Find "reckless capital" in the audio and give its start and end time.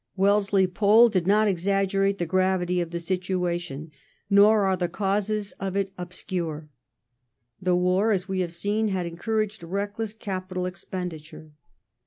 9.61-10.65